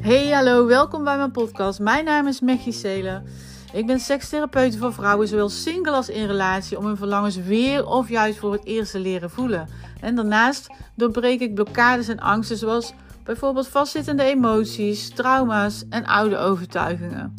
Hey, 0.00 0.30
hallo, 0.30 0.66
welkom 0.66 1.04
bij 1.04 1.16
mijn 1.16 1.30
podcast. 1.30 1.80
Mijn 1.80 2.04
naam 2.04 2.26
is 2.26 2.40
Mechie 2.40 2.72
Selen. 2.72 3.24
Ik 3.72 3.86
ben 3.86 4.00
sekstherapeut 4.00 4.76
voor 4.76 4.92
vrouwen, 4.92 5.28
zowel 5.28 5.48
single 5.48 5.92
als 5.92 6.08
in 6.08 6.26
relatie, 6.26 6.78
om 6.78 6.86
hun 6.86 6.96
verlangens 6.96 7.36
weer 7.36 7.86
of 7.86 8.08
juist 8.08 8.38
voor 8.38 8.52
het 8.52 8.64
eerst 8.64 8.90
te 8.92 8.98
leren 8.98 9.30
voelen. 9.30 9.68
En 10.00 10.14
daarnaast 10.14 10.70
doorbreek 10.94 11.40
ik 11.40 11.54
blokkades 11.54 12.08
en 12.08 12.20
angsten, 12.20 12.56
zoals 12.56 12.94
bijvoorbeeld 13.24 13.68
vastzittende 13.68 14.22
emoties, 14.22 15.08
trauma's 15.08 15.84
en 15.88 16.06
oude 16.06 16.36
overtuigingen. 16.36 17.34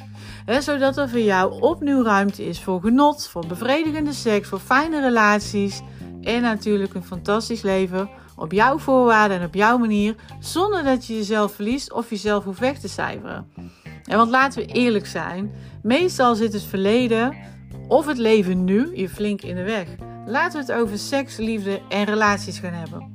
zodat 0.59 0.97
er 0.97 1.09
voor 1.09 1.19
jou 1.19 1.61
opnieuw 1.61 2.03
ruimte 2.03 2.45
is 2.45 2.61
voor 2.61 2.81
genot, 2.81 3.27
voor 3.27 3.47
bevredigende 3.47 4.13
seks, 4.13 4.47
voor 4.47 4.59
fijne 4.59 5.01
relaties 5.01 5.81
en 6.21 6.41
natuurlijk 6.41 6.93
een 6.93 7.03
fantastisch 7.03 7.61
leven 7.61 8.09
op 8.36 8.52
jouw 8.52 8.77
voorwaarden 8.77 9.39
en 9.39 9.45
op 9.45 9.53
jouw 9.53 9.77
manier, 9.77 10.16
zonder 10.39 10.84
dat 10.84 11.05
je 11.05 11.16
jezelf 11.16 11.53
verliest 11.53 11.94
of 11.94 12.09
jezelf 12.09 12.44
hoeft 12.44 12.59
weg 12.59 12.80
te 12.80 12.88
cijferen. 12.88 13.52
En 14.03 14.17
want 14.17 14.30
laten 14.30 14.66
we 14.66 14.73
eerlijk 14.73 15.05
zijn, 15.05 15.52
meestal 15.84 16.35
zit 16.35 16.54
het 16.54 16.63
verleden 16.63 17.35
of 17.88 18.05
het 18.05 18.17
leven 18.17 18.63
nu 18.63 18.98
je 18.98 19.09
flink 19.09 19.41
in 19.41 19.55
de 19.55 19.63
weg. 19.63 19.88
Laten 20.26 20.66
we 20.66 20.71
het 20.71 20.81
over 20.81 20.98
seks, 20.98 21.38
liefde 21.38 21.81
en 21.90 22.04
relaties 22.04 22.59
gaan 22.59 22.73
hebben. 22.73 23.12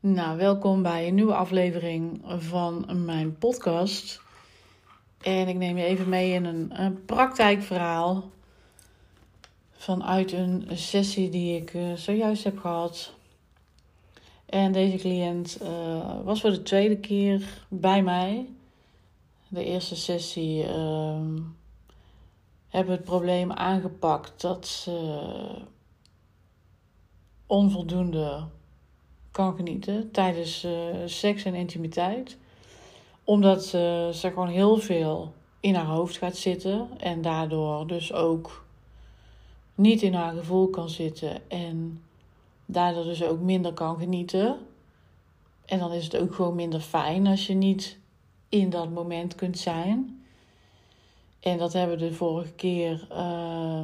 Nou, 0.00 0.36
welkom 0.36 0.82
bij 0.82 1.08
een 1.08 1.14
nieuwe 1.14 1.34
aflevering 1.34 2.22
van 2.24 2.86
mijn 3.04 3.38
podcast. 3.38 4.20
En 5.22 5.48
ik 5.48 5.56
neem 5.56 5.76
je 5.76 5.84
even 5.84 6.08
mee 6.08 6.32
in 6.32 6.44
een, 6.44 6.82
een 6.82 7.04
praktijkverhaal 7.04 8.30
vanuit 9.86 10.32
een 10.32 10.68
sessie 10.74 11.30
die 11.30 11.60
ik 11.60 11.74
uh, 11.74 11.92
zojuist 11.92 12.44
heb 12.44 12.58
gehad. 12.58 13.12
En 14.46 14.72
deze 14.72 14.96
cliënt 14.96 15.58
uh, 15.62 16.24
was 16.24 16.40
voor 16.40 16.50
de 16.50 16.62
tweede 16.62 16.96
keer 16.96 17.64
bij 17.68 18.02
mij. 18.02 18.46
De 19.48 19.64
eerste 19.64 19.96
sessie 19.96 20.64
uh, 20.64 21.20
hebben 22.68 22.92
we 22.92 22.98
het 22.98 23.04
probleem 23.04 23.52
aangepakt 23.52 24.40
dat 24.40 24.66
ze 24.66 25.20
onvoldoende 27.46 28.44
kan 29.30 29.56
genieten 29.56 30.10
tijdens 30.10 30.64
uh, 30.64 30.72
seks 31.04 31.44
en 31.44 31.54
intimiteit. 31.54 32.38
Omdat 33.24 33.64
ze 33.64 34.10
gewoon 34.12 34.48
heel 34.48 34.76
veel 34.76 35.34
in 35.60 35.74
haar 35.74 35.86
hoofd 35.86 36.16
gaat 36.16 36.36
zitten 36.36 36.88
en 36.98 37.22
daardoor 37.22 37.86
dus 37.86 38.12
ook 38.12 38.65
niet 39.76 40.02
in 40.02 40.14
haar 40.14 40.34
gevoel 40.34 40.68
kan 40.68 40.88
zitten 40.88 41.50
en 41.50 42.02
daardoor 42.66 43.04
dus 43.04 43.22
ook 43.22 43.40
minder 43.40 43.72
kan 43.72 43.98
genieten. 43.98 44.58
En 45.64 45.78
dan 45.78 45.92
is 45.92 46.04
het 46.04 46.16
ook 46.16 46.34
gewoon 46.34 46.54
minder 46.54 46.80
fijn 46.80 47.26
als 47.26 47.46
je 47.46 47.54
niet 47.54 47.98
in 48.48 48.70
dat 48.70 48.90
moment 48.90 49.34
kunt 49.34 49.58
zijn. 49.58 50.24
En 51.40 51.58
dat 51.58 51.72
hebben 51.72 51.98
we 51.98 52.08
de 52.08 52.14
vorige 52.14 52.52
keer 52.52 53.06
uh, 53.12 53.82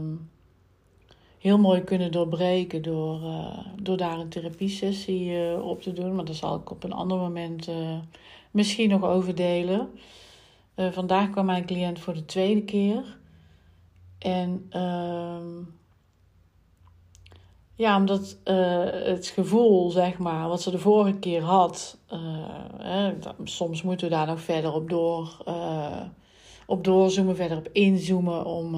heel 1.39 1.59
mooi 1.59 1.81
kunnen 1.81 2.13
doorbreken 2.13 2.83
door, 2.83 3.23
uh, 3.23 3.59
door 3.81 3.97
daar 3.97 4.19
een 4.19 4.29
therapiesessie 4.29 5.31
uh, 5.31 5.67
op 5.67 5.83
te 5.83 5.93
doen. 5.93 6.15
Maar 6.15 6.25
daar 6.25 6.35
zal 6.35 6.57
ik 6.57 6.71
op 6.71 6.85
een 6.85 6.93
ander 6.93 7.19
moment 7.19 7.69
uh, 7.69 7.99
misschien 8.51 8.89
nog 8.89 9.03
over 9.03 9.35
delen. 9.35 9.91
vandaag 10.77 11.31
kwam 11.31 11.45
mijn 11.45 11.67
cliënt 11.67 11.99
voor 11.99 12.15
de 12.15 12.25
tweede 12.25 12.63
keer. 12.63 13.19
En 14.19 14.67
ehm, 14.71 15.63
ja, 17.83 17.97
omdat 17.97 18.37
uh, 18.45 18.85
het 18.85 19.27
gevoel, 19.27 19.91
zeg 19.91 20.19
maar, 20.19 20.49
wat 20.49 20.63
ze 20.63 20.71
de 20.71 20.79
vorige 20.79 21.19
keer 21.19 21.43
had, 21.43 21.99
uh, 22.13 23.09
soms 23.45 23.83
moeten 23.83 24.09
we 24.09 24.15
daar 24.15 24.27
nog 24.27 24.41
verder 24.41 24.73
op, 24.73 24.89
door, 24.89 25.43
uh, 25.49 26.01
op 26.67 26.85
doorzoomen, 26.85 27.37
verder 27.37 27.57
op 27.57 27.69
inzoomen, 27.73 28.45
om, 28.45 28.75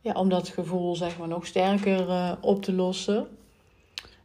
ja, 0.00 0.12
om 0.12 0.28
dat 0.28 0.48
gevoel, 0.48 0.96
zeg 0.96 1.18
maar, 1.18 1.28
nog 1.28 1.46
sterker 1.46 2.36
op 2.40 2.62
te 2.62 2.72
lossen. 2.72 3.26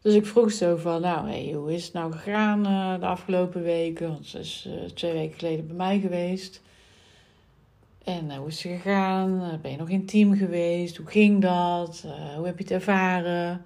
Dus 0.01 0.13
ik 0.13 0.25
vroeg 0.25 0.51
zo 0.51 0.75
van, 0.75 1.01
nou, 1.01 1.29
hey, 1.29 1.51
hoe 1.51 1.73
is 1.73 1.83
het 1.83 1.93
nou 1.93 2.11
gegaan 2.11 2.63
de 2.99 3.05
afgelopen 3.05 3.61
weken? 3.61 4.07
Want 4.07 4.25
ze 4.25 4.39
is 4.39 4.69
twee 4.93 5.13
weken 5.13 5.39
geleden 5.39 5.67
bij 5.67 5.75
mij 5.75 5.99
geweest. 5.99 6.61
En 8.03 8.25
uh, 8.25 8.37
hoe 8.37 8.47
is 8.47 8.63
het 8.63 8.71
gegaan? 8.73 9.41
Eh, 9.41 9.59
ben 9.61 9.71
je 9.71 9.77
nog 9.77 9.89
intiem 9.89 10.35
geweest? 10.35 10.97
Hoe 10.97 11.07
ging 11.07 11.41
dat? 11.41 12.03
Uh, 12.05 12.35
hoe 12.35 12.45
heb 12.45 12.57
je 12.57 12.63
het 12.63 12.73
ervaren? 12.73 13.65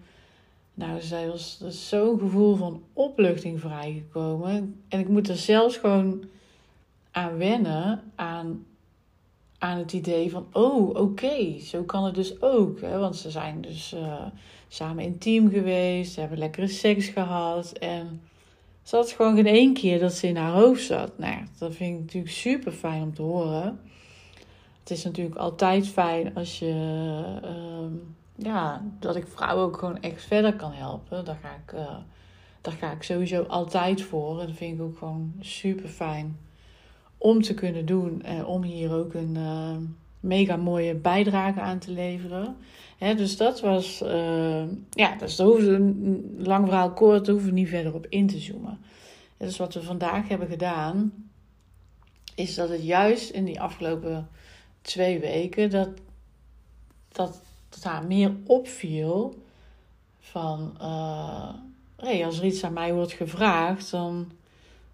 Nou, 0.73 1.01
zij 1.01 1.27
was 1.27 1.61
zo'n 1.67 2.19
gevoel 2.19 2.55
van 2.55 2.83
opluchting 2.93 3.59
vrijgekomen. 3.59 4.83
En 4.87 4.99
ik 4.99 5.07
moet 5.07 5.29
er 5.29 5.37
zelfs 5.37 5.77
gewoon 5.77 6.23
aan 7.11 7.37
wennen, 7.37 8.03
aan, 8.15 8.65
aan 9.57 9.77
het 9.77 9.93
idee 9.93 10.31
van, 10.31 10.47
oh, 10.51 10.89
oké, 10.89 11.59
zo 11.59 11.83
kan 11.83 12.03
het 12.03 12.15
dus 12.15 12.41
ook. 12.41 12.81
Hè? 12.81 12.99
Want 12.99 13.15
ze 13.15 13.31
zijn 13.31 13.61
dus 13.61 13.93
uh, 13.93 14.25
samen 14.67 15.03
intiem 15.03 15.49
geweest, 15.49 16.13
ze 16.13 16.19
hebben 16.19 16.37
lekkere 16.37 16.67
seks 16.67 17.07
gehad. 17.07 17.71
En 17.71 18.21
ze 18.83 18.95
had 18.95 19.11
gewoon 19.11 19.35
geen 19.35 19.47
één 19.47 19.73
keer 19.73 19.99
dat 19.99 20.13
ze 20.13 20.27
in 20.27 20.37
haar 20.37 20.53
hoofd 20.53 20.83
zat. 20.83 21.17
Nou, 21.17 21.37
dat 21.57 21.75
vind 21.75 21.93
ik 21.93 21.99
natuurlijk 21.99 22.33
super 22.33 22.71
fijn 22.71 23.03
om 23.03 23.13
te 23.13 23.21
horen 23.21 23.79
het 24.85 24.97
is 24.97 25.03
natuurlijk 25.03 25.35
altijd 25.35 25.87
fijn 25.87 26.35
als 26.35 26.59
je, 26.59 26.73
uh, 27.43 27.99
ja, 28.35 28.81
dat 28.99 29.15
ik 29.15 29.27
vrouwen 29.27 29.65
ook 29.65 29.77
gewoon 29.77 30.01
echt 30.01 30.23
verder 30.23 30.55
kan 30.55 30.71
helpen. 30.71 31.25
Daar 31.25 31.37
ga 31.41 31.49
ik, 31.65 31.73
uh, 31.73 31.95
daar 32.61 32.73
ga 32.73 32.91
ik 32.91 33.03
sowieso 33.03 33.41
altijd 33.41 34.01
voor. 34.01 34.39
En 34.41 34.47
dat 34.47 34.55
vind 34.55 34.75
ik 34.75 34.81
ook 34.81 34.97
gewoon 34.97 35.33
super 35.39 35.89
fijn 35.89 36.37
om 37.17 37.41
te 37.41 37.53
kunnen 37.53 37.85
doen. 37.85 38.23
En 38.23 38.45
om 38.45 38.63
hier 38.63 38.93
ook 38.93 39.13
een 39.13 39.35
uh, 39.37 39.75
mega 40.19 40.55
mooie 40.55 40.93
bijdrage 40.93 41.59
aan 41.59 41.79
te 41.79 41.91
leveren. 41.91 42.57
Hè, 42.97 43.15
dus 43.15 43.37
dat 43.37 43.61
was, 43.61 44.01
ehm, 44.01 44.67
ja, 44.89 45.15
dus 45.15 45.35
daar 45.35 45.47
hoeven 45.47 45.73
een 45.73 46.35
lang 46.37 46.67
verhaal 46.67 46.91
kort, 46.91 47.25
daar 47.25 47.33
hoeven 47.33 47.53
we 47.53 47.59
niet 47.59 47.69
verder 47.69 47.93
op 47.93 48.05
in 48.09 48.27
te 48.27 48.39
zoomen. 48.39 48.79
dus 49.37 49.57
wat 49.57 49.73
we 49.73 49.83
vandaag 49.83 50.27
hebben 50.27 50.47
gedaan, 50.47 51.13
is 52.35 52.55
dat 52.55 52.69
het 52.69 52.83
juist 52.83 53.29
in 53.29 53.45
die 53.45 53.61
afgelopen 53.61 54.27
twee 54.85 55.19
weken 55.19 55.69
dat, 55.69 55.89
dat, 57.07 57.41
dat 57.69 57.83
haar 57.83 58.05
meer 58.05 58.35
opviel 58.45 59.43
van 60.19 60.77
uh, 60.81 61.49
hey, 61.95 62.25
als 62.25 62.37
er 62.37 62.45
iets 62.45 62.63
aan 62.63 62.73
mij 62.73 62.93
wordt 62.93 63.13
gevraagd, 63.13 63.91
dan, 63.91 64.31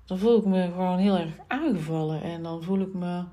dan 0.05 0.17
voel 0.17 0.37
ik 0.37 0.45
me 0.45 0.63
gewoon 0.63 0.97
heel 0.97 1.17
erg 1.17 1.33
aangevallen. 1.47 2.21
En 2.21 2.43
dan 2.43 2.63
voel 2.63 2.79
ik 2.79 2.93
me 2.93 3.23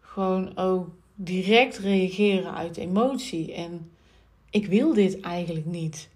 gewoon 0.00 0.56
ook 0.56 0.88
direct 1.14 1.78
reageren 1.78 2.54
uit 2.54 2.76
emotie. 2.76 3.54
En 3.54 3.90
ik 4.50 4.66
wil 4.66 4.94
dit 4.94 5.20
eigenlijk 5.20 5.66
niet. 5.66 6.08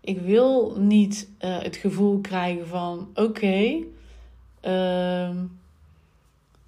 Ik 0.00 0.20
wil 0.20 0.76
niet 0.78 1.28
uh, 1.40 1.58
het 1.58 1.76
gevoel 1.76 2.20
krijgen 2.20 2.66
van 2.66 3.08
oké. 3.14 3.82
Uh, 4.64 5.30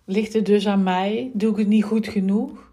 Ligt 0.09 0.33
het 0.33 0.47
dus 0.47 0.67
aan 0.67 0.83
mij? 0.83 1.31
Doe 1.33 1.51
ik 1.51 1.57
het 1.57 1.67
niet 1.67 1.85
goed 1.85 2.09
genoeg? 2.09 2.71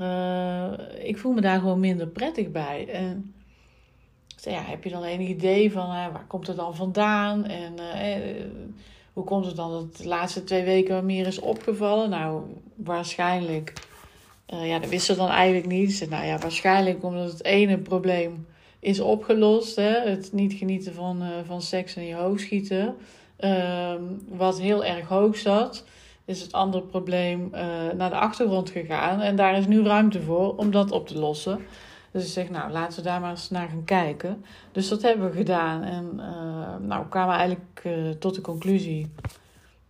Uh, 0.00 0.72
ik 1.02 1.18
voel 1.18 1.32
me 1.32 1.40
daar 1.40 1.58
gewoon 1.58 1.80
minder 1.80 2.06
prettig 2.06 2.50
bij. 2.50 2.88
En 2.88 3.34
ja, 4.36 4.62
heb 4.62 4.84
je 4.84 4.90
dan 4.90 5.04
enig 5.04 5.28
idee 5.28 5.72
van 5.72 5.84
uh, 5.84 5.90
waar 5.90 6.24
komt 6.26 6.46
het 6.46 6.56
dan 6.56 6.76
vandaan? 6.76 7.44
En 7.44 7.72
uh, 7.78 8.44
hoe 9.12 9.24
komt 9.24 9.46
het 9.46 9.56
dan 9.56 9.70
dat 9.70 9.96
de 9.96 10.08
laatste 10.08 10.44
twee 10.44 10.64
weken 10.64 11.06
meer 11.06 11.26
is 11.26 11.38
opgevallen? 11.38 12.10
Nou, 12.10 12.42
waarschijnlijk. 12.74 13.72
ja, 14.46 14.78
dat 14.78 14.90
wist 14.90 15.06
ze 15.06 15.16
dan 15.16 15.28
eigenlijk 15.28 15.66
niet. 15.66 16.06
nou 16.10 16.24
ja, 16.26 16.38
waarschijnlijk 16.38 17.04
omdat 17.04 17.32
het 17.32 17.44
ene 17.44 17.78
probleem 17.78 18.46
is 18.78 19.00
opgelost. 19.00 19.76
Hè? 19.76 20.10
Het 20.10 20.32
niet 20.32 20.52
genieten 20.52 20.94
van, 20.94 21.22
van 21.46 21.62
seks 21.62 21.96
en 21.96 22.06
je 22.06 22.14
hoofd 22.14 22.42
schieten. 22.42 22.96
Ehm, 23.36 24.02
wat 24.28 24.60
heel 24.60 24.84
erg 24.84 25.08
hoog 25.08 25.36
zat 25.36 25.84
is 26.24 26.40
het 26.40 26.52
andere 26.52 26.82
probleem 26.82 27.50
uh, 27.52 27.60
naar 27.96 28.10
de 28.10 28.16
achtergrond 28.16 28.70
gegaan. 28.70 29.20
En 29.20 29.36
daar 29.36 29.58
is 29.58 29.66
nu 29.66 29.82
ruimte 29.82 30.22
voor 30.22 30.56
om 30.56 30.70
dat 30.70 30.90
op 30.90 31.06
te 31.06 31.18
lossen. 31.18 31.58
Dus 32.10 32.24
ik 32.24 32.32
zeg, 32.32 32.50
nou, 32.50 32.70
laten 32.70 32.98
we 32.98 33.04
daar 33.04 33.20
maar 33.20 33.30
eens 33.30 33.50
naar 33.50 33.68
gaan 33.68 33.84
kijken. 33.84 34.44
Dus 34.72 34.88
dat 34.88 35.02
hebben 35.02 35.30
we 35.30 35.36
gedaan. 35.36 35.82
En 35.82 36.10
uh, 36.16 36.86
nou, 36.86 37.02
we 37.02 37.08
kwamen 37.08 37.34
eigenlijk 37.34 37.82
uh, 37.86 38.10
tot 38.10 38.34
de 38.34 38.40
conclusie 38.40 39.12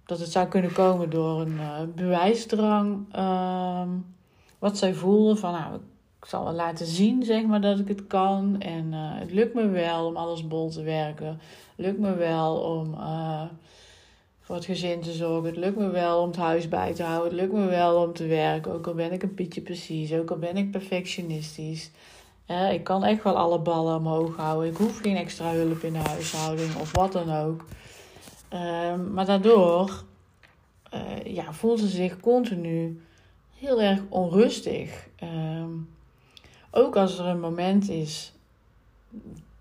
dat 0.07 0.19
het 0.19 0.31
zou 0.31 0.49
kunnen 0.49 0.73
komen 0.73 1.11
door 1.11 1.41
een 1.41 1.59
bewijsdrang. 1.95 3.07
Ehm, 3.13 3.89
wat 4.59 4.79
zij 4.79 4.95
voelde 4.95 5.37
van, 5.37 5.53
nou, 5.53 5.75
ik 6.21 6.25
zal 6.27 6.45
wel 6.45 6.53
laten 6.53 6.87
zien, 6.87 7.23
zeg 7.23 7.45
maar, 7.45 7.61
dat 7.61 7.79
ik 7.79 7.89
het 7.89 8.07
kan. 8.07 8.61
En 8.61 8.93
het 8.93 9.33
lukt 9.33 9.55
me 9.55 9.69
wel 9.69 10.07
om 10.07 10.17
alles 10.17 10.47
bol 10.47 10.71
te 10.71 10.83
werken. 10.83 11.27
Het 11.77 11.87
lukt 11.87 11.99
me 11.99 12.15
wel 12.15 12.57
om 12.57 12.95
voor 14.45 14.55
het 14.55 14.65
gezin 14.65 15.01
te 15.01 15.13
zorgen. 15.13 15.45
Het 15.45 15.57
lukt 15.57 15.77
me 15.77 15.91
wel 15.91 16.21
om 16.21 16.29
het 16.29 16.37
huis 16.37 16.69
bij 16.69 16.95
te 16.95 17.03
houden. 17.03 17.31
Het 17.33 17.41
lukt 17.41 17.53
me 17.53 17.67
wel 17.67 18.03
om 18.03 18.13
te 18.13 18.27
werken. 18.27 18.73
Ook 18.73 18.87
al 18.87 18.95
ben 18.95 19.13
ik 19.13 19.23
een 19.23 19.35
pietje 19.35 19.61
precies. 19.61 20.13
Ook 20.13 20.31
al 20.31 20.39
ben 20.39 20.57
ik 20.57 20.71
perfectionistisch. 20.71 21.91
ik 22.73 22.85
kan 22.85 23.05
echt 23.05 23.23
wel 23.23 23.37
alle 23.37 23.59
ballen 23.59 23.97
omhoog 23.97 24.37
houden. 24.37 24.71
Ik 24.71 24.77
hoef 24.77 25.01
geen 25.01 25.17
extra 25.17 25.53
hulp 25.53 25.83
in 25.83 25.93
de 25.93 25.99
huishouding 25.99 26.77
of 26.77 26.93
wat 26.93 27.13
dan 27.13 27.33
ook. 27.33 27.65
Ehm, 28.49 29.13
maar 29.13 29.27
daardoor 29.27 30.05
uh, 30.95 31.35
ja, 31.35 31.53
voelt 31.53 31.81
ze 31.81 31.89
zich 31.89 32.21
continu 32.21 33.01
heel 33.59 33.81
erg 33.83 34.01
onrustig. 34.09 35.09
Ehm, 35.17 35.71
ook 36.71 36.97
als 36.97 37.19
er 37.19 37.27
een 37.27 37.41
moment 37.41 37.89
is 37.89 38.33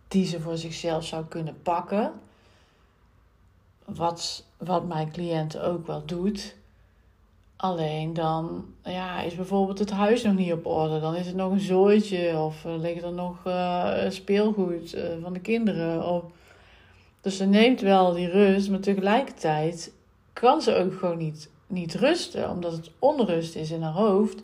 die 0.07 0.25
ze 0.25 0.41
voor 0.41 0.57
zichzelf 0.57 1.05
zou 1.05 1.25
kunnen 1.25 1.61
pakken. 1.61 2.11
Wat, 3.85 4.45
wat 4.65 4.87
mijn 4.87 5.11
cliënt 5.11 5.59
ook 5.59 5.87
wel 5.87 6.05
doet. 6.05 6.55
Alleen 7.55 8.13
dan 8.13 8.65
ja, 8.83 9.21
is 9.21 9.35
bijvoorbeeld 9.35 9.79
het 9.79 9.91
huis 9.91 10.23
nog 10.23 10.35
niet 10.35 10.51
op 10.51 10.65
orde. 10.65 10.99
Dan 10.99 11.15
is 11.15 11.25
het 11.25 11.35
nog 11.35 11.51
een 11.51 11.59
zooitje 11.59 12.37
of 12.37 12.65
uh, 12.65 12.73
ligt 12.77 13.03
er 13.03 13.13
nog 13.13 13.37
uh, 13.47 14.09
speelgoed 14.09 14.95
uh, 14.95 15.03
van 15.21 15.33
de 15.33 15.39
kinderen. 15.39 16.21
Dus 17.21 17.37
ze 17.37 17.45
neemt 17.45 17.81
wel 17.81 18.13
die 18.13 18.29
rust, 18.29 18.69
maar 18.69 18.79
tegelijkertijd 18.79 19.93
kan 20.33 20.61
ze 20.61 20.75
ook 20.75 20.93
gewoon 20.93 21.17
niet, 21.17 21.49
niet 21.67 21.93
rusten. 21.93 22.49
Omdat 22.49 22.71
het 22.71 22.91
onrust 22.99 23.55
is 23.55 23.71
in 23.71 23.81
haar 23.81 23.93
hoofd, 23.93 24.41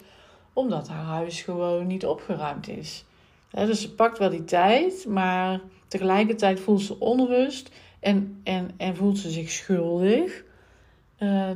omdat 0.54 0.88
haar 0.88 1.06
huis 1.06 1.42
gewoon 1.42 1.88
niet 1.88 2.06
opgeruimd 2.06 2.68
is. 2.68 3.06
dus 3.52 3.82
ze 3.82 3.94
pakt 3.94 4.18
wel 4.18 4.30
die 4.30 4.46
tijd, 4.46 5.06
maar 5.08 5.60
tegelijkertijd 5.88 6.60
voelt 6.60 6.82
ze 6.82 7.00
onrust 7.00 7.70
en, 8.00 8.40
en, 8.44 8.72
en 8.78 8.96
voelt 8.96 9.18
ze 9.18 9.30
zich 9.30 9.52
schuldig. 9.52 10.44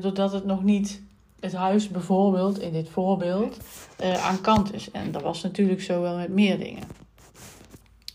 doordat 0.01 0.31
het 0.31 0.45
nog 0.45 0.63
niet 0.63 1.01
het 1.43 1.53
huis 1.53 1.89
bijvoorbeeld, 1.89 2.59
in 2.59 2.71
dit 2.71 2.89
voorbeeld, 2.89 3.57
uh, 4.03 4.25
aan 4.25 4.41
kant 4.41 4.73
is. 4.73 4.91
En 4.91 5.11
dat 5.11 5.21
was 5.21 5.43
natuurlijk 5.43 5.81
zo 5.81 6.01
wel 6.01 6.15
met 6.15 6.29
meer 6.29 6.57
dingen. 6.57 6.83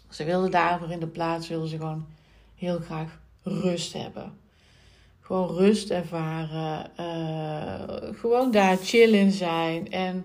Ze 0.08 0.25
wilden 0.25 0.50
daarvoor 0.50 0.90
in 0.90 1.00
de 1.00 1.06
plaats, 1.06 1.48
wilden 1.48 1.69
ze 1.69 1.76
gewoon 1.76 2.06
heel 2.54 2.78
graag 2.78 3.19
rust 3.42 3.92
hebben. 3.92 4.32
Gewoon 5.20 5.48
rust 5.48 5.90
ervaren. 5.90 6.90
Uh, 7.00 8.19
gewoon 8.19 8.50
daar 8.50 8.76
chill 8.76 9.12
in 9.12 9.32
zijn. 9.32 9.90
En 9.90 10.25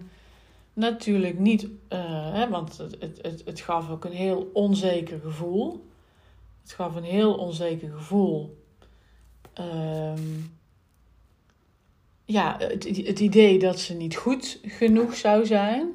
natuurlijk 0.73 1.39
niet, 1.39 1.67
hè, 2.33 2.49
want 2.49 2.77
het, 2.77 2.97
het, 3.21 3.41
het 3.45 3.61
gaf 3.61 3.89
ook 3.89 4.05
een 4.05 4.11
heel 4.11 4.49
onzeker 4.53 5.19
gevoel. 5.19 5.85
Het 6.63 6.71
gaf 6.71 6.95
een 6.95 7.03
heel 7.03 7.33
onzeker 7.33 7.91
gevoel. 7.91 8.63
Um, 9.59 10.57
ja, 12.25 12.55
het, 12.59 12.83
het 13.05 13.19
idee 13.19 13.59
dat 13.59 13.79
ze 13.79 13.93
niet 13.93 14.15
goed 14.15 14.59
genoeg 14.63 15.15
zou 15.15 15.45
zijn. 15.45 15.91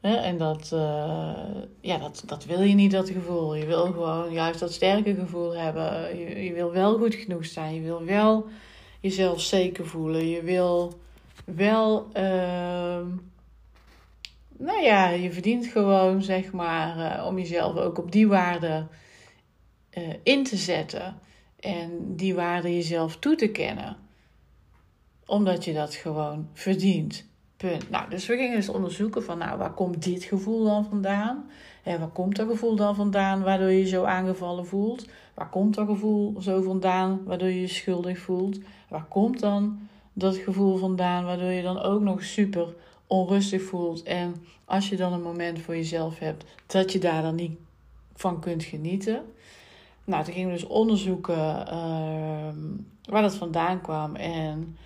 Hè? 0.00 0.14
En 0.16 0.38
dat, 0.38 0.70
uh, 0.74 1.34
ja, 1.80 1.98
dat, 1.98 2.22
dat 2.26 2.44
wil 2.44 2.62
je 2.62 2.74
niet, 2.74 2.90
dat 2.90 3.10
gevoel. 3.10 3.54
Je 3.54 3.66
wil 3.66 3.84
gewoon 3.84 4.32
juist 4.32 4.60
dat 4.60 4.72
sterke 4.72 5.14
gevoel 5.14 5.56
hebben. 5.56 6.18
Je, 6.18 6.44
je 6.44 6.52
wil 6.52 6.72
wel 6.72 6.98
goed 6.98 7.14
genoeg 7.14 7.46
zijn. 7.46 7.74
Je 7.74 7.80
wil 7.80 8.04
wel 8.04 8.46
jezelf 9.00 9.40
zeker 9.40 9.86
voelen. 9.86 10.28
Je 10.28 10.42
wil 10.42 11.00
wel, 11.44 12.06
uh, 12.16 13.06
nou 14.58 14.82
ja, 14.82 15.08
je 15.08 15.32
verdient 15.32 15.66
gewoon, 15.66 16.22
zeg 16.22 16.52
maar, 16.52 17.18
uh, 17.18 17.26
om 17.26 17.38
jezelf 17.38 17.76
ook 17.76 17.98
op 17.98 18.12
die 18.12 18.28
waarde 18.28 18.86
uh, 19.98 20.04
in 20.22 20.44
te 20.44 20.56
zetten. 20.56 21.18
En 21.60 22.16
die 22.16 22.34
waarde 22.34 22.74
jezelf 22.74 23.16
toe 23.16 23.34
te 23.34 23.48
kennen 23.48 23.96
omdat 25.26 25.64
je 25.64 25.72
dat 25.72 25.94
gewoon 25.94 26.48
verdient. 26.52 27.24
Punt. 27.56 27.90
Nou, 27.90 28.10
dus 28.10 28.26
we 28.26 28.36
gingen 28.36 28.56
dus 28.56 28.68
onderzoeken 28.68 29.24
van, 29.24 29.38
nou, 29.38 29.58
waar 29.58 29.72
komt 29.72 30.02
dit 30.02 30.24
gevoel 30.24 30.64
dan 30.64 30.84
vandaan? 30.84 31.50
En 31.82 31.98
waar 31.98 32.08
komt 32.08 32.36
dat 32.36 32.48
gevoel 32.48 32.76
dan 32.76 32.94
vandaan 32.94 33.42
waardoor 33.42 33.70
je 33.70 33.78
je 33.78 33.86
zo 33.86 34.04
aangevallen 34.04 34.66
voelt? 34.66 35.06
Waar 35.34 35.48
komt 35.48 35.74
dat 35.74 35.86
gevoel 35.86 36.40
zo 36.40 36.62
vandaan 36.62 37.24
waardoor 37.24 37.48
je 37.48 37.60
je 37.60 37.68
schuldig 37.68 38.18
voelt? 38.18 38.58
Waar 38.88 39.04
komt 39.08 39.40
dan 39.40 39.88
dat 40.12 40.36
gevoel 40.36 40.76
vandaan 40.76 41.24
waardoor 41.24 41.50
je 41.50 41.62
dan 41.62 41.80
ook 41.82 42.00
nog 42.00 42.24
super 42.24 42.74
onrustig 43.06 43.62
voelt? 43.62 44.02
En 44.02 44.34
als 44.64 44.88
je 44.88 44.96
dan 44.96 45.12
een 45.12 45.22
moment 45.22 45.60
voor 45.60 45.76
jezelf 45.76 46.18
hebt, 46.18 46.44
dat 46.66 46.92
je 46.92 46.98
daar 46.98 47.22
dan 47.22 47.34
niet 47.34 47.58
van 48.14 48.40
kunt 48.40 48.64
genieten. 48.64 49.22
Nou, 50.06 50.24
toen 50.24 50.34
gingen 50.34 50.48
we 50.48 50.54
dus 50.54 50.66
onderzoeken 50.66 51.66
uh, 51.72 52.48
waar 53.04 53.22
dat 53.22 53.34
vandaan 53.34 53.80
kwam. 53.80 54.14
En 54.16 54.76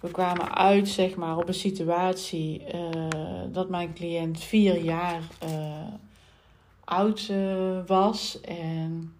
we 0.00 0.10
kwamen 0.10 0.54
uit 0.54 0.88
zeg 0.88 1.14
maar, 1.14 1.36
op 1.36 1.48
een 1.48 1.54
situatie 1.54 2.62
uh, 2.74 3.10
dat 3.52 3.68
mijn 3.68 3.92
cliënt 3.92 4.40
vier 4.40 4.82
jaar 4.82 5.22
uh, 5.44 5.86
oud 6.84 7.28
uh, 7.30 7.78
was. 7.86 8.40
En 8.40 9.12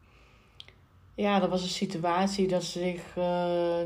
ja, 1.14 1.38
dat 1.38 1.48
was 1.48 1.62
een 1.62 1.68
situatie 1.68 2.48
dat 2.48 2.64
ze 2.64 2.78
zich 2.78 3.16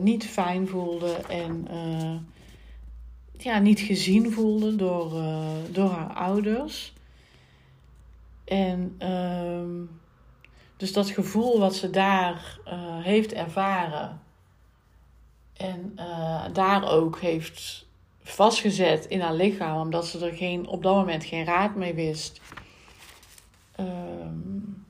niet 0.00 0.26
fijn 0.26 0.68
voelde 0.68 1.12
en 1.14 1.68
ja, 3.36 3.58
niet 3.58 3.80
gezien 3.80 4.32
voelde 4.32 4.76
door, 4.76 5.10
door 5.70 5.90
haar 5.90 6.12
ouders. 6.12 6.92
En 8.44 8.94
ehm, 8.98 9.84
dus 10.82 10.92
dat 10.92 11.10
gevoel 11.10 11.58
wat 11.58 11.74
ze 11.74 11.90
daar 11.90 12.58
heeft 13.02 13.32
ervaren 13.32 14.20
en 15.56 15.92
uh, 15.96 16.44
daar 16.52 16.90
ook 16.90 17.20
heeft 17.20 17.86
vastgezet 18.22 19.06
in 19.06 19.20
haar 19.20 19.34
lichaam, 19.34 19.80
omdat 19.80 20.06
ze 20.06 20.26
er 20.26 20.32
geen, 20.32 20.66
op 20.66 20.82
dat 20.82 20.94
moment 20.94 21.24
geen 21.24 21.44
raad 21.44 21.74
mee 21.74 21.94
wist. 21.94 22.40
Um, 23.80 24.86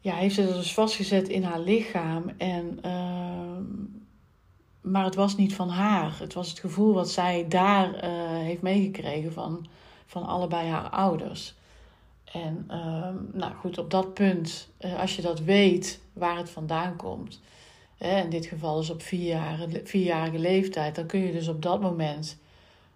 ja, 0.00 0.14
heeft 0.14 0.34
ze 0.34 0.42
er 0.42 0.54
dus 0.54 0.74
vastgezet 0.74 1.28
in 1.28 1.42
haar 1.42 1.60
lichaam. 1.60 2.30
En, 2.36 2.78
uh, 2.84 3.90
maar 4.80 5.04
het 5.04 5.14
was 5.14 5.36
niet 5.36 5.54
van 5.54 5.68
haar. 5.68 6.18
Het 6.18 6.34
was 6.34 6.48
het 6.48 6.58
gevoel 6.58 6.94
wat 6.94 7.10
zij 7.10 7.48
daar 7.48 7.94
uh, 7.94 8.00
heeft 8.28 8.62
meegekregen 8.62 9.32
van, 9.32 9.66
van 10.06 10.26
allebei 10.26 10.68
haar 10.68 10.90
ouders. 10.90 11.54
En 12.34 12.68
uh, 12.70 13.08
nou 13.32 13.54
goed, 13.54 13.78
op 13.78 13.90
dat 13.90 14.14
punt, 14.14 14.68
uh, 14.80 15.00
als 15.00 15.16
je 15.16 15.22
dat 15.22 15.40
weet 15.40 16.00
waar 16.12 16.36
het 16.36 16.50
vandaan 16.50 16.96
komt, 16.96 17.40
in 17.98 18.30
dit 18.30 18.46
geval 18.46 18.80
is 18.80 18.90
op 18.90 19.02
vierjarige, 19.02 19.80
vierjarige 19.84 20.38
leeftijd, 20.38 20.94
dan 20.94 21.06
kun 21.06 21.20
je 21.20 21.32
dus 21.32 21.48
op 21.48 21.62
dat 21.62 21.80
moment 21.80 22.38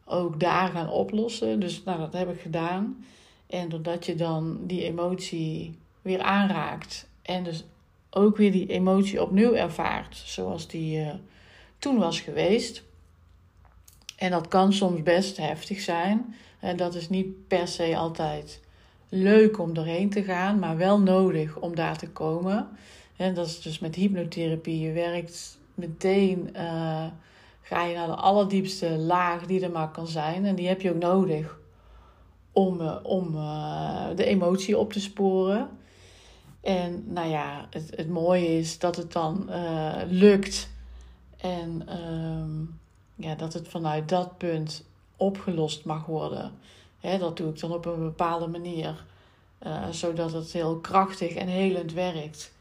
ook 0.05 0.40
daar 0.40 0.69
gaan 0.69 0.90
oplossen. 0.90 1.61
Dus 1.61 1.85
nou, 1.85 1.99
dat 1.99 2.12
heb 2.12 2.31
ik 2.31 2.40
gedaan. 2.40 3.04
En 3.47 3.68
doordat 3.68 4.07
je 4.07 4.14
dan 4.14 4.59
die 4.66 4.85
emotie 4.85 5.78
weer 6.02 6.21
aanraakt 6.21 7.09
en 7.23 7.45
dus 7.45 7.64
ook 8.11 8.37
weer 8.37 8.52
die 8.52 8.66
emotie 8.66 9.23
opnieuw 9.23 9.54
ervaart, 9.54 10.16
zoals 10.16 10.68
die 10.68 10.99
uh, 11.00 11.11
toen 11.78 11.99
was 11.99 12.21
geweest. 12.21 12.83
En 14.16 14.30
dat 14.30 14.49
kan 14.49 14.73
soms 14.73 15.02
best 15.02 15.37
heftig 15.37 15.80
zijn. 15.80 16.35
En 16.61 16.76
dat 16.76 16.95
is 16.95 17.09
niet 17.09 17.49
per 17.49 17.68
se 17.68 17.97
altijd 17.97 18.61
leuk 19.09 19.59
om 19.59 19.75
doorheen 19.75 20.11
te 20.11 20.23
gaan, 20.23 20.59
maar 20.59 20.77
wel 20.77 21.00
nodig 21.00 21.57
om 21.57 21.75
daar 21.75 21.99
te 21.99 22.09
komen. 22.09 22.69
En 23.17 23.35
dat 23.35 23.47
is 23.47 23.61
dus 23.61 23.79
met 23.79 23.95
hypnotherapie. 23.95 24.81
Je 24.81 24.93
werkt 24.93 25.59
meteen, 25.75 26.50
uh, 26.57 27.07
ga 27.62 27.85
je 27.85 27.95
naar 27.95 28.07
de 28.07 28.15
allerdiepste 28.15 28.88
laag 28.88 29.47
die 29.47 29.61
er 29.61 29.71
maar 29.71 29.91
kan 29.91 30.07
zijn. 30.07 30.45
En 30.45 30.55
die 30.55 30.69
heb 30.69 30.81
je 30.81 30.91
ook 30.91 31.00
nodig 31.00 31.59
om, 32.53 32.81
uh, 32.81 32.97
om 33.03 33.35
uh, 33.35 34.07
de 34.17 34.25
emotie 34.25 34.79
op 34.79 34.93
te 34.93 35.00
sporen. 35.00 35.69
En 36.61 37.05
nou 37.07 37.29
ja, 37.29 37.67
het, 37.71 37.93
het 37.97 38.09
mooie 38.09 38.59
is 38.59 38.79
dat 38.79 38.97
het 38.97 39.12
dan 39.12 39.50
lukt. 40.09 40.71
En 41.37 41.83
ehm, 41.87 42.61
ja, 43.15 43.35
dat 43.35 43.53
het 43.53 43.69
vanuit 43.69 44.09
dat 44.09 44.38
punt 44.38 44.85
opgelost 45.17 45.85
mag 45.85 46.07
worden. 46.07 46.53
Dat 47.00 47.37
doe 47.37 47.50
ik 47.50 47.61
dan 47.61 47.73
op 47.73 47.87
een 47.87 47.99
bepaalde 47.99 48.47
manier. 48.47 49.05
zodat 49.90 50.33
het 50.33 50.52
heel 50.52 50.78
krachtig 50.78 51.35
en 51.35 51.47
helend 51.47 51.93
werkt. 51.93 52.52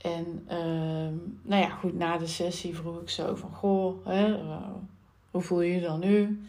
En 0.00 0.46
uh, 0.50 1.18
nou 1.42 1.62
ja, 1.62 1.68
goed, 1.68 1.94
na 1.94 2.18
de 2.18 2.26
sessie 2.26 2.76
vroeg 2.76 3.00
ik 3.00 3.10
zo 3.10 3.34
van, 3.34 3.50
goh, 3.50 4.06
hè, 4.06 4.28
uh, 4.28 4.56
hoe 5.30 5.42
voel 5.42 5.60
je 5.60 5.74
je 5.74 5.80
dan 5.80 6.00
nu? 6.00 6.44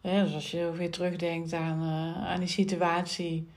Dus 0.00 0.34
als 0.34 0.50
je 0.50 0.72
weer 0.72 0.90
terugdenkt 0.90 1.52
aan, 1.52 1.82
uh, 1.82 2.26
aan 2.26 2.38
die 2.38 2.48
situatie 2.48 3.48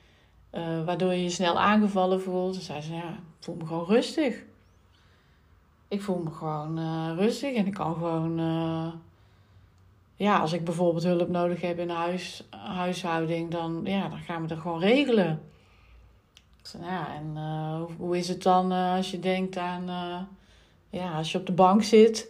waardoor 0.86 1.12
je 1.14 1.24
je 1.24 1.30
snel 1.30 1.60
aangevallen 1.60 2.22
voelt, 2.22 2.54
dan 2.54 2.62
zei 2.62 2.82
ze, 2.82 2.94
ja, 2.94 3.10
ik 3.10 3.44
voel 3.44 3.56
me 3.56 3.66
gewoon 3.66 3.86
rustig. 3.86 4.44
Ik 5.88 6.02
voel 6.02 6.18
me 6.18 6.32
gewoon 6.32 6.80
rustig 7.16 7.56
en 7.56 7.66
ik 7.66 7.74
kan 7.74 7.94
gewoon, 7.94 8.40
ja, 10.18 10.40
als 10.40 10.54
ik 10.54 10.64
bijvoorbeeld 10.64 11.04
hulp 11.04 11.30
nodig 11.30 11.62
heb 11.62 11.80
in 11.80 11.90
huis, 11.90 12.44
huishouding, 12.50 13.52
dan, 13.52 13.82
ja, 13.84 14.10
dan 14.10 14.20
gaan 14.20 14.48
we 14.48 14.54
er 14.54 14.62
gewoon 14.62 14.80
regelen. 14.80 15.42
Ja, 16.82 17.16
en 17.16 17.32
uh, 17.36 17.82
hoe 17.98 18.18
is 18.18 18.28
het 18.28 18.44
dan 18.44 18.72
uh, 18.72 18.96
als 18.96 19.12
je 19.12 19.20
denkt 19.20 19.58
aan, 19.58 19.90
uh, 19.90 20.20
ja, 20.90 21.18
als 21.18 21.32
je 21.32 21.38
op 21.38 21.46
de 21.46 21.52
bank 21.52 21.84
zit 21.84 22.28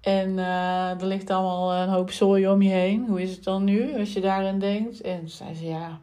En 0.00 0.38
er 0.38 1.06
ligt 1.06 1.30
allemaal 1.30 1.74
een 1.74 1.88
hoop 1.88 2.10
zooi 2.10 2.48
om 2.48 2.62
je 2.62 2.70
heen. 2.70 3.06
Hoe 3.08 3.22
is 3.22 3.30
het 3.30 3.44
dan 3.44 3.64
nu 3.64 3.98
als 3.98 4.12
je 4.12 4.20
daarin 4.20 4.58
denkt? 4.58 5.00
En 5.00 5.28
zei 5.28 5.54
ze, 5.54 5.64
ja, 5.64 6.00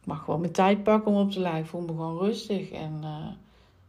ik 0.00 0.06
mag 0.06 0.24
gewoon 0.24 0.40
mijn 0.40 0.52
tijd 0.52 0.82
pakken 0.82 1.12
om 1.12 1.20
op 1.20 1.30
te 1.30 1.40
lijken. 1.40 1.60
Ik 1.60 1.66
voel 1.66 1.80
me 1.80 1.86
gewoon 1.86 2.18
rustig. 2.18 2.70
En 2.70 2.98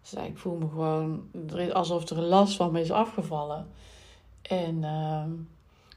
ze 0.02 0.16
zei, 0.16 0.28
ik 0.28 0.38
voel 0.38 0.58
me 0.58 0.68
gewoon 0.70 1.30
alsof 1.74 2.10
er 2.10 2.18
een 2.18 2.24
last 2.24 2.56
van 2.56 2.72
me 2.72 2.80
is 2.80 2.92
afgevallen. 2.92 3.68
En 4.42 4.78
uh, 4.78 5.24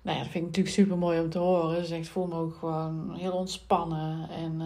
nou 0.03 0.17
ja, 0.17 0.23
dat 0.23 0.33
vind 0.33 0.35
ik 0.35 0.43
natuurlijk 0.43 0.75
super 0.75 0.99
mooi 0.99 1.21
om 1.21 1.31
te 1.31 1.39
horen. 1.39 1.81
Ze 1.81 1.87
zegt, 1.87 2.05
ik 2.05 2.11
voel 2.11 2.27
me 2.27 2.35
ook 2.35 2.55
gewoon 2.55 3.15
heel 3.15 3.33
ontspannen 3.33 4.29
en, 4.31 4.63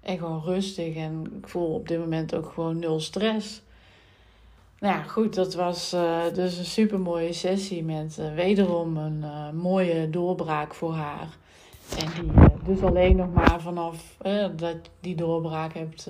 en 0.00 0.18
gewoon 0.18 0.42
rustig. 0.42 0.94
En 0.94 1.32
ik 1.38 1.48
voel 1.48 1.74
op 1.74 1.88
dit 1.88 1.98
moment 1.98 2.34
ook 2.34 2.52
gewoon 2.52 2.78
nul 2.78 3.00
stress. 3.00 3.62
Nou 4.78 4.94
ja, 4.94 5.02
goed, 5.02 5.34
dat 5.34 5.54
was 5.54 5.94
uh, 5.94 6.22
dus 6.34 6.58
een 6.58 6.64
super 6.64 7.00
mooie 7.00 7.32
sessie 7.32 7.84
met 7.84 8.16
uh, 8.20 8.34
wederom 8.34 8.96
een 8.96 9.24
mooie 9.56 10.10
doorbraak 10.10 10.74
voor 10.74 10.92
haar. 10.92 11.28
En 11.98 12.22
die 12.22 12.32
dus 12.64 12.82
alleen 12.82 13.16
nog 13.16 13.32
maar 13.32 13.60
vanaf 13.60 14.16
dat 14.56 14.76
die 15.00 15.14
doorbraak 15.14 15.74
hebt 15.74 16.08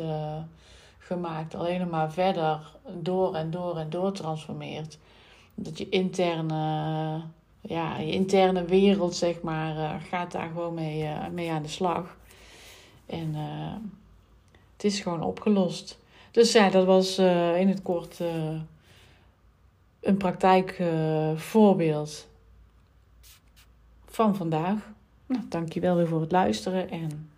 gemaakt, 0.98 1.54
alleen 1.54 1.80
nog 1.80 1.90
maar 1.90 2.12
verder 2.12 2.76
door 3.00 3.34
en 3.34 3.50
door 3.50 3.76
en 3.76 3.90
door 3.90 4.12
transformeert. 4.12 4.98
Dat 5.54 5.78
je 5.78 5.88
interne, 5.88 7.22
ja, 7.60 7.98
je 7.98 8.12
interne 8.12 8.64
wereld, 8.64 9.14
zeg 9.14 9.40
maar, 9.40 10.00
gaat 10.00 10.32
daar 10.32 10.48
gewoon 10.48 10.74
mee, 10.74 11.08
mee 11.32 11.50
aan 11.50 11.62
de 11.62 11.68
slag. 11.68 12.16
En 13.06 13.34
het 14.72 14.84
is 14.84 15.00
gewoon 15.00 15.22
opgelost. 15.22 15.98
Dus 16.30 16.52
ja, 16.52 16.70
dat 16.70 16.86
was 16.86 17.18
in 17.58 17.68
het 17.68 17.82
kort 17.82 18.18
een 20.00 20.16
praktijkvoorbeeld 20.16 22.28
van 24.06 24.36
vandaag. 24.36 24.90
Nou, 25.26 25.42
dankjewel 25.48 25.96
weer 25.96 26.08
voor 26.08 26.20
het 26.20 26.32
luisteren 26.32 26.90
en 26.90 27.30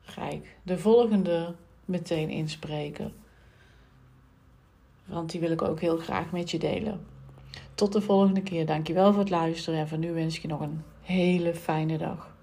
ga 0.00 0.28
ik 0.28 0.56
de 0.62 0.78
volgende 0.78 1.54
meteen 1.84 2.30
inspreken. 2.30 3.12
Want 5.04 5.30
die 5.30 5.40
wil 5.40 5.50
ik 5.50 5.62
ook 5.62 5.80
heel 5.80 5.96
graag 5.96 6.30
met 6.30 6.50
je 6.50 6.58
delen. 6.58 7.06
Tot 7.78 7.92
de 7.92 8.00
volgende 8.00 8.42
keer. 8.42 8.66
Dankjewel 8.66 9.12
voor 9.12 9.20
het 9.20 9.30
luisteren 9.30 9.80
en 9.80 9.88
voor 9.88 9.98
nu 9.98 10.12
wens 10.12 10.36
ik 10.36 10.42
je 10.42 10.48
nog 10.48 10.60
een 10.60 10.82
hele 11.00 11.54
fijne 11.54 11.98
dag. 11.98 12.34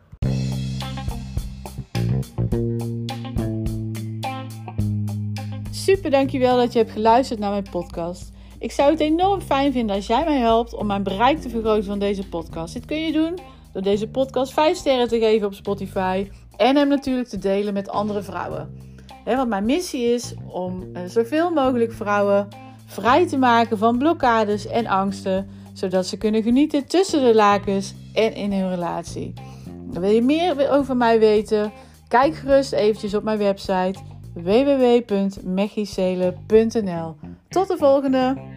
Super 5.72 6.12
dankjewel 6.12 6.58
dat 6.58 6.74
je 6.74 6.80
hebt 6.80 6.92
geluisterd 6.92 7.40
naar 7.40 7.52
mijn 7.52 7.68
podcast. 7.72 8.32
Ik 8.60 8.72
zou 8.72 8.92
het 8.92 9.00
enorm 9.00 9.42
fijn 9.42 9.72
vinden 9.72 9.96
als 9.96 10.08
jij 10.08 10.24
mij 10.24 10.38
helpt 10.38 10.74
om 10.74 10.88
mijn 10.88 11.04
bereik 11.04 11.40
te 11.40 11.50
vergroten 11.50 11.86
van 11.86 12.00
deze 12.00 12.28
podcast. 12.28 12.74
Dit 12.74 12.86
kun 12.86 12.98
je 12.98 13.12
doen 13.12 13.40
door 13.74 13.82
deze 13.82 14.08
podcast 14.08 14.54
5 14.54 14.78
sterren 14.78 15.08
te 15.08 15.20
geven 15.20 15.48
op 15.48 15.54
Spotify 15.54 16.30
en 16.58 16.76
hem 16.76 16.88
natuurlijk 16.88 17.28
te 17.28 17.38
delen 17.38 17.74
met 17.74 17.90
andere 17.90 18.24
vrouwen. 18.24 18.80
want 19.26 19.50
mijn 19.50 19.66
missie 19.66 20.04
is 20.04 20.34
om 20.48 20.84
eh, 20.94 21.02
zoveel 21.06 21.52
mogelijk 21.52 21.94
vrouwen 21.94 22.48
vrij 22.86 23.28
te 23.28 23.38
maken 23.38 23.78
van 23.78 23.98
blokkades 23.98 24.68
en 24.68 24.88
angsten, 24.88 25.48
zodat 25.74 26.06
ze 26.06 26.18
kunnen 26.18 26.44
genieten 26.44 26.88
tussen 26.88 27.24
de 27.24 27.36
lakens 27.36 27.94
en 28.14 28.34
in 28.34 28.52
hun 28.52 28.70
relatie. 28.70 29.34
wil 29.92 30.10
je 30.10 30.22
meer 30.22 30.70
over 30.70 30.98
mij 30.98 31.20
weten? 31.20 31.72
Kijk 32.08 32.36
gerust 32.36 32.72
eventjes 32.72 33.14
op 33.14 33.24
mijn 33.24 33.38
website 33.38 34.00
www.mechicele.nl. 34.34 37.16
Tot 37.50 37.68
de 37.68 37.78
volgende! 37.78 38.55